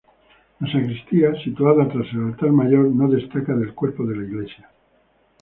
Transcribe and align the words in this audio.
La 0.59 0.71
sacristía, 0.71 1.29
situada 1.43 1.87
tras 1.87 2.11
el 2.11 2.23
altar 2.23 2.49
mayor, 2.51 2.85
no 2.89 3.07
destaca 3.07 3.53
del 3.55 3.75
cuerpo 3.75 4.03
de 4.07 4.15
la 4.17 4.23
iglesia. 4.23 4.67